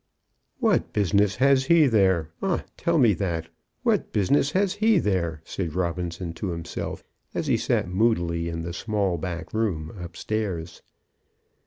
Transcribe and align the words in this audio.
"What 0.57 0.93
business 0.93 1.35
has 1.35 1.65
he 1.65 1.85
there? 1.85 2.31
Ah, 2.41 2.63
tell 2.75 2.97
me 2.97 3.13
that; 3.13 3.49
what 3.83 4.11
business 4.11 4.49
has 4.53 4.73
he 4.81 4.97
there?" 4.97 5.43
said 5.45 5.75
Robinson 5.75 6.33
to 6.41 6.47
himself, 6.47 7.03
as 7.35 7.45
he 7.45 7.55
sat 7.55 7.87
moodily 7.87 8.49
in 8.49 8.63
the 8.63 8.73
small 8.73 9.19
back 9.19 9.53
room 9.53 9.95
upstairs. 10.01 10.81